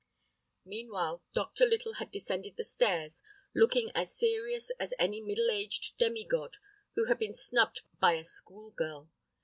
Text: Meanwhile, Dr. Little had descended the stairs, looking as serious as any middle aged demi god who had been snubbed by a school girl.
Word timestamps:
Meanwhile, 0.65 1.21
Dr. 1.31 1.67
Little 1.67 1.93
had 1.99 2.09
descended 2.09 2.55
the 2.57 2.63
stairs, 2.63 3.21
looking 3.53 3.91
as 3.93 4.17
serious 4.17 4.71
as 4.79 4.95
any 4.97 5.21
middle 5.21 5.51
aged 5.51 5.95
demi 5.99 6.25
god 6.25 6.57
who 6.95 7.05
had 7.05 7.19
been 7.19 7.35
snubbed 7.35 7.81
by 7.99 8.13
a 8.13 8.23
school 8.23 8.71
girl. 8.71 9.11